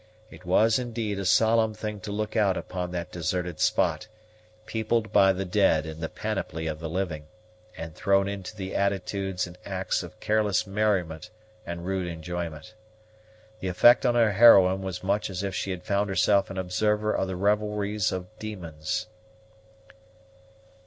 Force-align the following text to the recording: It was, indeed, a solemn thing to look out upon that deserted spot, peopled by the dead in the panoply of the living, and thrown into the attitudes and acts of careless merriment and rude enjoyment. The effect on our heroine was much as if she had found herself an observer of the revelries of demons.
It 0.31 0.45
was, 0.45 0.79
indeed, 0.79 1.19
a 1.19 1.25
solemn 1.25 1.75
thing 1.75 1.99
to 1.99 2.11
look 2.11 2.35
out 2.35 2.57
upon 2.57 2.89
that 2.89 3.11
deserted 3.11 3.59
spot, 3.59 4.07
peopled 4.65 5.11
by 5.13 5.31
the 5.31 5.45
dead 5.45 5.85
in 5.85 5.99
the 5.99 6.09
panoply 6.09 6.65
of 6.65 6.79
the 6.79 6.89
living, 6.89 7.27
and 7.77 7.93
thrown 7.93 8.27
into 8.27 8.55
the 8.55 8.75
attitudes 8.75 9.45
and 9.45 9.59
acts 9.63 10.01
of 10.01 10.19
careless 10.19 10.65
merriment 10.65 11.29
and 11.67 11.85
rude 11.85 12.07
enjoyment. 12.07 12.73
The 13.59 13.67
effect 13.67 14.03
on 14.03 14.15
our 14.15 14.31
heroine 14.31 14.81
was 14.81 15.03
much 15.03 15.29
as 15.29 15.43
if 15.43 15.53
she 15.53 15.69
had 15.69 15.83
found 15.83 16.09
herself 16.09 16.49
an 16.49 16.57
observer 16.57 17.13
of 17.13 17.27
the 17.27 17.35
revelries 17.35 18.11
of 18.11 18.25
demons. 18.39 19.05